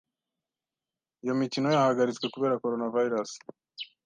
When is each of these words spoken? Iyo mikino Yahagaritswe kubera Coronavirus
Iyo 1.23 1.33
mikino 1.41 1.67
Yahagaritswe 1.75 2.25
kubera 2.33 2.59
Coronavirus 2.63 3.31